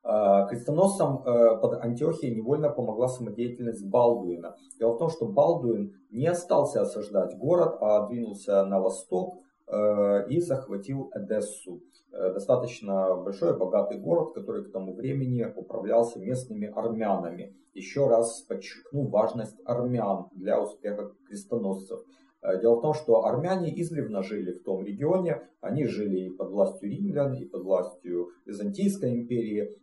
[0.10, 4.56] А, крестоносцам э, под Антиохией невольно помогла самодеятельность Балдуина.
[4.80, 10.40] Дело в том, что Балдуин не остался осаждать город, а двинулся на восток э, и
[10.40, 11.82] захватил Эдессу.
[12.18, 17.54] Э, достаточно большой богатый город, который к тому времени управлялся местными армянами.
[17.74, 22.00] Еще раз подчеркну важность армян для успеха крестоносцев.
[22.42, 26.50] Э, дело в том, что армяне издревно жили в том регионе, они жили и под
[26.50, 29.76] властью римлян, и под властью Византийской империи.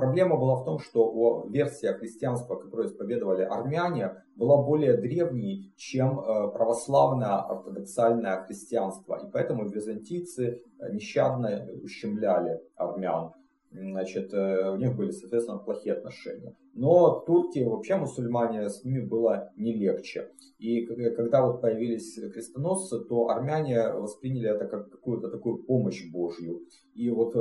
[0.00, 6.50] Проблема была в том, что версия христианства, которую исповедовали армяне, была более древней, чем э,
[6.52, 9.20] православное ортодоксальное христианство.
[9.22, 13.32] И поэтому византийцы э, нещадно ущемляли армян.
[13.72, 16.56] Значит, э, у них были, соответственно, плохие отношения.
[16.74, 20.30] Но турки, вообще мусульмане, с ними было не легче.
[20.58, 26.62] И когда вот появились крестоносцы, то армяне восприняли это как какую-то такую помощь Божью.
[26.94, 27.32] И вот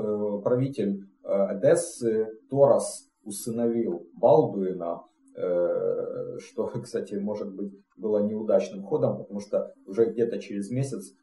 [0.44, 5.02] правитель Эдессы Торос усыновил Балдуина,
[5.34, 11.14] что, кстати, может быть, было неудачным ходом, потому что уже где-то через месяц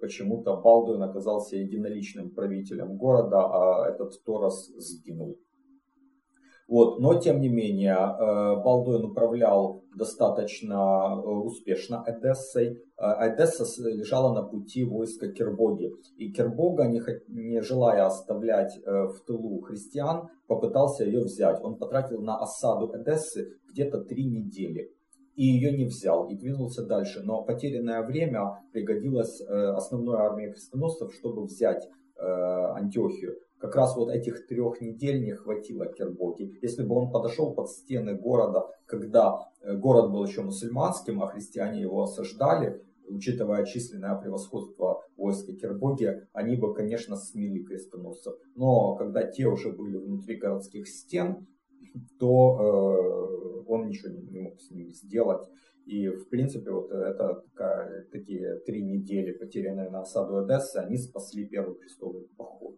[0.00, 5.38] почему-то Балдуин оказался единоличным правителем города, а этот Торос сгинул.
[6.70, 7.00] Вот.
[7.00, 10.74] Но, тем не менее, э, Балдуин управлял достаточно
[11.16, 12.80] э, успешно Эдессой.
[12.96, 15.90] Э, Эдесса лежала на пути войска Кирбоги.
[16.16, 21.60] И Кирбога, не, не желая оставлять в тылу христиан, попытался ее взять.
[21.60, 24.92] Он потратил на осаду Эдессы где-то три недели.
[25.40, 27.22] И ее не взял, и двинулся дальше.
[27.24, 31.88] Но потерянное время пригодилось основной армии крестоносцев, чтобы взять
[32.18, 36.58] Антиохию как раз вот этих трех недель не хватило Кербоги.
[36.62, 41.82] Если бы он подошел под стены города, когда э, город был еще мусульманским, а христиане
[41.82, 48.34] его осаждали, учитывая численное превосходство войска Кербоги, они бы, конечно, смели крестоносцев.
[48.54, 51.46] Но когда те уже были внутри городских стен,
[52.18, 55.46] то э, он ничего не, не мог с ними сделать.
[55.86, 61.46] И, в принципе, вот это такая, такие три недели, потерянные на осаду Одессы, они спасли
[61.46, 62.76] первый крестовый поход.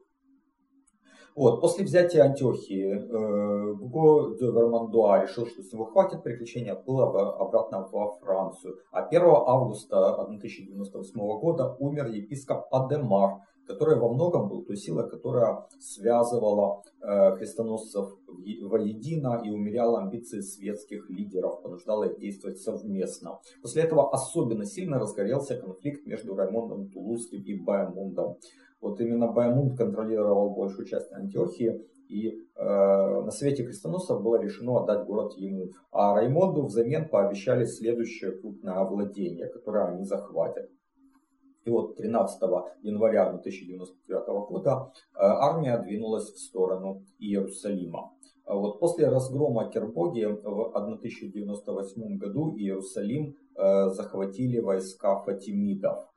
[1.34, 7.00] Вот, после взятия Антиохии э, Гуго де Вермандуа решил, что с него хватит приключения, отплыл
[7.00, 8.76] обратно во Францию.
[8.90, 15.66] А 1 августа 1098 года умер епископ Адемар, который во многом был той силой, которая
[15.80, 18.08] связывала э, крестоносцев
[18.62, 23.38] воедино и умеряла амбиции светских лидеров, понуждала их действовать совместно.
[23.62, 28.38] После этого особенно сильно разгорелся конфликт между Раймондом Тулузским и Баймундом.
[28.80, 35.06] Вот именно Баймунд контролировал большую часть Антиохии, и э, на совете крестоносцев было решено отдать
[35.06, 35.70] город ему.
[35.90, 40.68] А Раймонду взамен пообещали следующее крупное владение, которое они захватят.
[41.64, 42.40] И вот 13
[42.82, 48.12] января 1099 года э, армия двинулась в сторону Иерусалима.
[48.44, 56.08] А вот после разгрома Кербоги в 1098 году Иерусалим э, захватили войска фатимидов.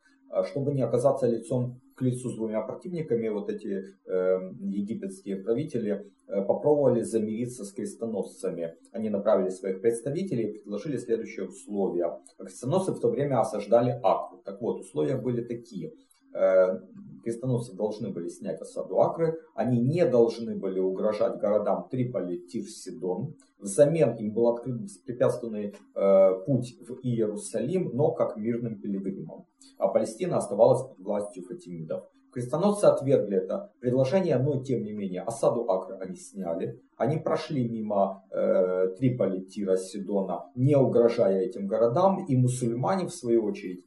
[0.49, 6.41] Чтобы не оказаться лицом к лицу с двумя противниками, вот эти э, египетские правители э,
[6.41, 8.75] попробовали замириться с крестоносцами.
[8.91, 12.19] Они направили своих представителей и предложили следующие условия.
[12.37, 14.41] Крестоносцы в то время осаждали Акру.
[14.43, 15.93] Так вот, условия были такие.
[16.36, 16.79] Э,
[17.23, 23.36] крестоносцы должны были снять осаду Акры, они не должны были угрожать городам Триполи, Тир, Сидон.
[23.57, 29.45] Взамен им был открыт беспрепятственный э, путь в Иерусалим, но как мирным пилигримам.
[29.77, 32.03] А Палестина оставалась под властью фатимидов.
[32.31, 36.81] Крестоносцы отвергли это предложение, но тем не менее осаду Акры они сняли.
[36.97, 43.45] Они прошли мимо э, Триполи, Тира, Сидона, не угрожая этим городам, и мусульмане, в свою
[43.45, 43.86] очередь,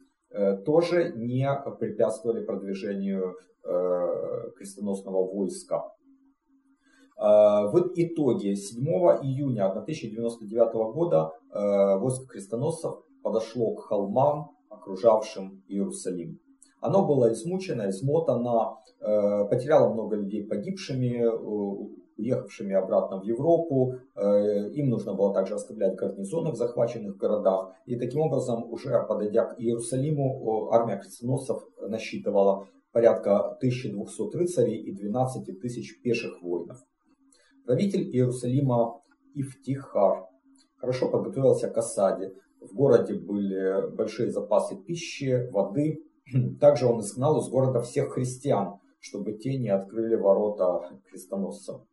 [0.65, 1.47] тоже не
[1.79, 5.91] препятствовали продвижению э, крестоносного войска.
[7.17, 8.85] Э, в итоге 7
[9.23, 16.39] июня 1099 года войско крестоносцев подошло к холмам, окружавшим Иерусалим.
[16.79, 21.25] Оно было измучено, измотано, потеряло много людей погибшими,
[22.19, 23.95] уехавшими обратно в Европу.
[24.15, 27.71] Э, им нужно было также оставлять гарнизоны в захваченных городах.
[27.85, 35.59] И таким образом, уже подойдя к Иерусалиму, армия крестоносцев насчитывала порядка 1200 рыцарей и 12
[35.59, 36.77] тысяч пеших воинов.
[37.65, 39.01] Правитель Иерусалима
[39.35, 40.25] Ифтихар
[40.77, 42.33] хорошо подготовился к осаде.
[42.59, 46.03] В городе были большие запасы пищи, воды.
[46.59, 51.85] Также он изгнал из города всех христиан, чтобы те не открыли ворота крестоносцам.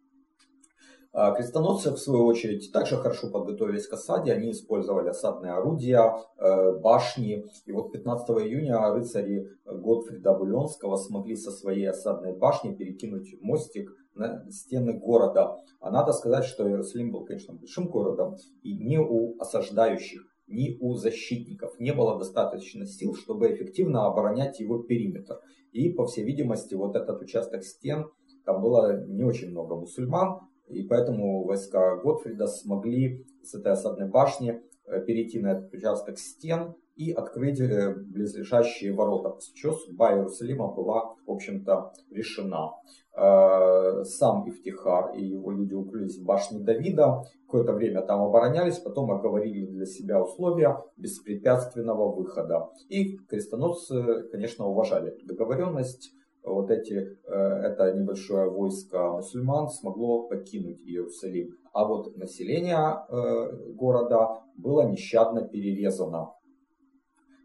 [1.18, 4.34] А крестоносцы, в свою очередь, также хорошо подготовились к осаде.
[4.34, 7.42] Они использовали осадные орудия, э, башни.
[7.64, 14.44] И вот 15 июня рыцари Готфрида Буленского смогли со своей осадной башни перекинуть мостик на
[14.50, 15.56] стены города.
[15.80, 18.36] А надо сказать, что Иерусалим был, конечно, большим городом.
[18.60, 24.82] И ни у осаждающих, ни у защитников не было достаточно сил, чтобы эффективно оборонять его
[24.82, 25.40] периметр.
[25.72, 28.04] И, по всей видимости, вот этот участок стен,
[28.44, 34.62] там было не очень много мусульман, и поэтому войска Готфрида смогли с этой осадной башни
[34.84, 39.30] э, перейти на этот участок стен и открыть э, близлежащие ворота.
[39.30, 42.72] После чего судьба Иерусалима была, в общем-то, решена.
[43.14, 49.10] Э, сам Ифтихар и его люди укрылись в башне Давида, какое-то время там оборонялись, потом
[49.10, 52.70] оговорили для себя условия беспрепятственного выхода.
[52.88, 56.12] И крестоносцы, конечно, уважали эту договоренность,
[56.47, 61.57] вот эти, э, это небольшое войско мусульман смогло покинуть Иерусалим.
[61.72, 62.76] А вот население
[63.09, 66.32] э, города было нещадно перерезано.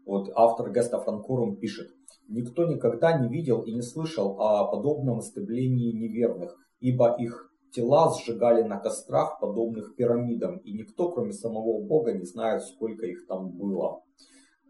[0.06, 1.90] Вот автор Геста Франкурум пишет,
[2.28, 8.62] «Никто никогда не видел и не слышал о подобном истреблении неверных, ибо их тела сжигали
[8.62, 14.02] на кострах, подобных пирамидам, и никто, кроме самого Бога, не знает, сколько их там было.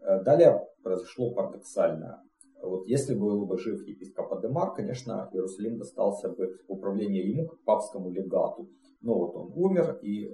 [0.01, 2.19] Э, далее произошло парадоксальное.
[2.63, 7.59] Вот если был бы жив епископ Адемар, конечно, Иерусалим достался бы в управление ему как
[7.63, 8.69] папскому легату.
[9.01, 10.33] Но вот он умер, и э,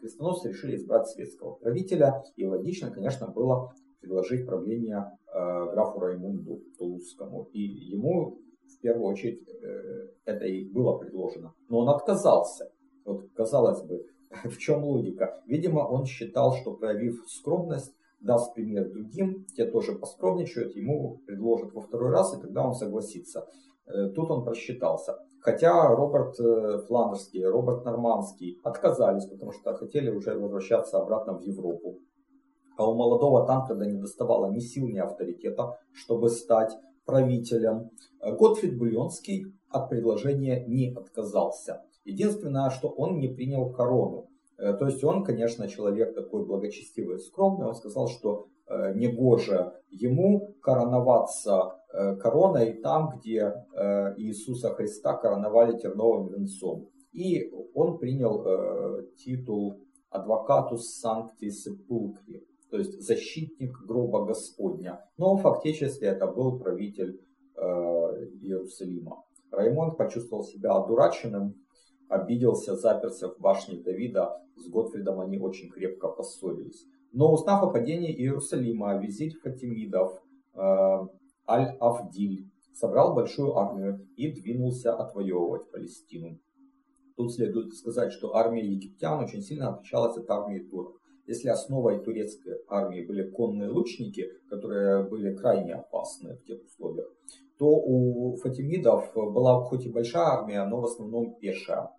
[0.00, 2.22] крестоносцы решили избрать светского правителя.
[2.36, 7.48] И логично, конечно, было предложить правление э, графу Раймунду Тулузскому.
[7.52, 11.52] И ему в первую очередь э, это и было предложено.
[11.68, 12.72] Но он отказался.
[13.04, 14.06] Вот, казалось бы,
[14.44, 15.42] в чем логика?
[15.46, 21.80] Видимо, он считал, что проявив скромность, даст пример другим, те тоже поскромничают, ему предложат во
[21.80, 23.46] второй раз, и тогда он согласится.
[23.86, 25.18] Э, тут он просчитался.
[25.40, 31.98] Хотя Роберт э, Фландерский, Роберт Нормандский отказались, потому что хотели уже возвращаться обратно в Европу.
[32.76, 36.72] А у молодого Танкреда не доставало ни сил, ни авторитета, чтобы стать
[37.04, 37.90] правителем.
[38.20, 41.82] Э, Готфрид Бульонский от предложения не отказался.
[42.04, 44.28] Единственное, что он не принял корону.
[44.58, 47.66] Э, то есть он, конечно, человек такой благочестивый, скромный.
[47.66, 53.54] Он сказал, что э, негоже ему короноваться э, короной там, где
[54.16, 56.90] Иисуса Христа короновали терновым венцом.
[57.12, 58.44] И он принял
[59.16, 59.80] титул
[60.10, 65.04] адвокатус санкти сепулкри, то есть защитник гроба Господня.
[65.16, 67.20] Но фактически это был правитель
[67.56, 69.24] Иерусалима.
[69.50, 71.54] Раймонд почувствовал себя одураченным,
[72.08, 74.42] обиделся, заперся в башне Давида.
[74.56, 76.84] С Готфридом они очень крепко поссорились.
[77.12, 80.20] Но узнав о падении Иерусалима, визирь Фатимидов
[80.54, 80.58] э,
[81.48, 86.38] Аль-Авдиль собрал большую армию и двинулся отвоевывать Палестину.
[87.16, 91.00] Тут следует сказать, что армия египтян очень сильно отличалась от армии турок.
[91.26, 97.12] Если основой турецкой армии были конные лучники, которые были крайне опасны в тех условиях,
[97.58, 101.90] то у фатимидов была хоть и большая армия, но в основном пешая.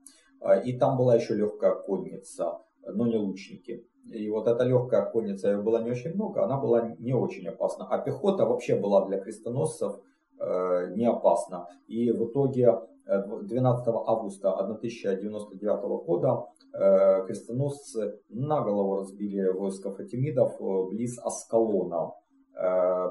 [0.42, 3.86] А, и там была еще легкая конница, но не лучники.
[4.12, 7.88] И вот эта легкая конница, ее было не очень много, она была не очень опасна.
[7.90, 10.00] А пехота вообще была для крестоносцев
[10.40, 11.68] э, не опасна.
[11.88, 12.74] И в итоге
[13.06, 20.58] 12 э, августа 1099 года э, крестоносцы на голову разбили войско фатимидов
[20.90, 22.14] близ Аскалона.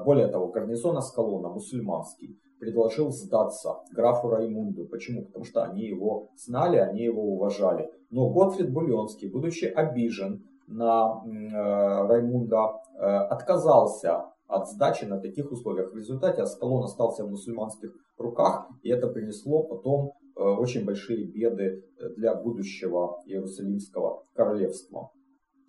[0.05, 4.85] Более того, гарнизон Аскалона, мусульманский, предложил сдаться графу Раймунду.
[4.85, 5.25] Почему?
[5.25, 7.89] Потому что они его знали, они его уважали.
[8.11, 15.91] Но Готфрид Бульонский, будучи обижен на э, Раймунда, э, отказался от сдачи на таких условиях.
[15.91, 21.83] В результате Аскалон остался в мусульманских руках, и это принесло потом э, очень большие беды
[22.17, 25.11] для будущего Иерусалимского королевства.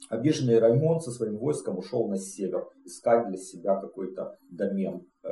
[0.09, 5.07] Обиженный Раймонд со своим войском ушел на север, искать для себя какой-то домен.
[5.23, 5.31] Э,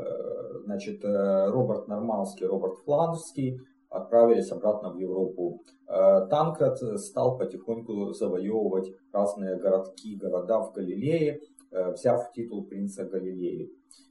[0.64, 3.58] значит, э, Роберт Нормандский, Роберт Фландерский
[3.88, 5.62] отправились обратно в Европу.
[5.88, 11.40] Э, Танкред стал потихоньку завоевывать разные городки, города в Галилее,
[11.70, 13.70] взяв титул принца Галилеи.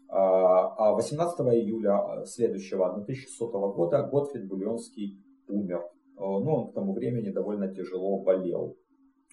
[0.09, 5.81] А 18 июля следующего 1100 года Готфрид Бульонский умер.
[6.17, 8.77] Ну, он к тому времени довольно тяжело болел.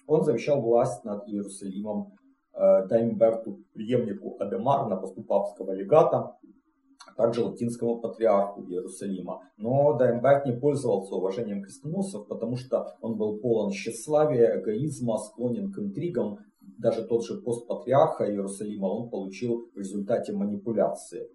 [0.07, 2.13] Он завещал власть над Иерусалимом
[2.53, 4.37] э, Даймберту, преемнику
[5.01, 6.37] посту папского легата,
[7.07, 9.41] а также латинскому патриарху Иерусалима.
[9.57, 15.79] Но Даймберт не пользовался уважением крестоносцев, потому что он был полон тщеславия, эгоизма, склонен к
[15.79, 16.39] интригам.
[16.79, 21.29] Даже тот же пост патриарха Иерусалима он получил в результате манипуляции.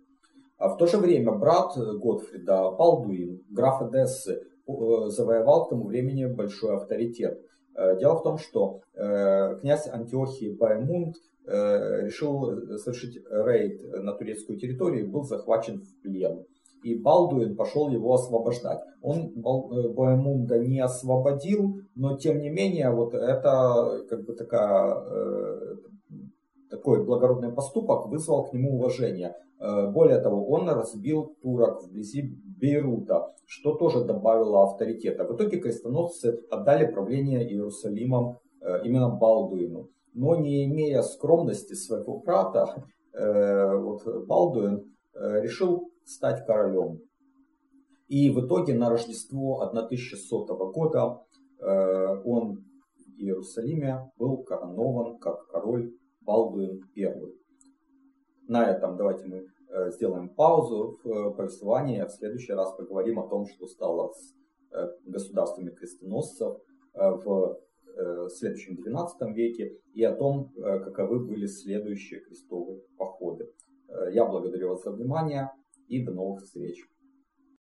[0.59, 6.27] А в то же время брат Готфрида, Балдуин, граф Эдессы, э, завоевал к тому времени
[6.27, 7.41] большой авторитет.
[7.75, 11.17] Э, дело в том, что э, князь Антиохий Баймунд
[11.47, 16.45] э, решил совершить рейд на турецкую территорию и был захвачен в плен.
[16.83, 18.81] И Балдуин пошел его освобождать.
[19.03, 24.97] Он Баймунда не освободил, но тем не менее вот это как бы такая,
[26.71, 29.35] такой благородный поступок вызвал к нему уважение.
[29.59, 35.25] Более того, он разбил турок вблизи Бейрута, что тоже добавило авторитета.
[35.25, 39.89] В итоге крестоносцы отдали правление Иерусалимом э, именно Балдуину.
[40.15, 47.01] Но не имея скромности своего брата, э, вот Балдуин э, решил стать королем.
[48.07, 51.21] И в итоге на Рождество 1100 года
[52.25, 52.65] он
[52.97, 55.93] в Иерусалиме был коронован как король
[56.31, 57.15] Балдуин I.
[58.47, 63.21] На этом давайте мы Э, сделаем паузу в э, повествовании, а в следующий раз поговорим
[63.21, 64.35] о том, что стало с
[64.73, 66.59] э, государствами крестоносцев
[66.93, 67.61] в
[68.31, 73.49] следующем XII веке и о том, каковы были следующие крестовые походы.
[74.11, 75.53] Я благодарю вас за внимание
[75.87, 76.85] и до новых встреч.